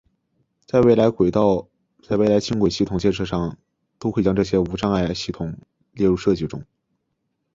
[0.65, 3.59] 在未来轻轨系统建设上
[3.99, 5.55] 都会将这些无障碍系统
[5.91, 6.65] 列入设计中。